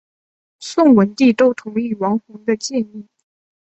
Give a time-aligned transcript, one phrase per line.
[0.59, 3.05] 宋文帝都同意王弘的建议。